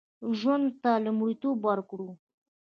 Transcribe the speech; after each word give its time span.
ژوند 0.39 0.67
ته 0.81 0.91
لومړیتوب 1.05 1.57
ورکړو 1.63 2.09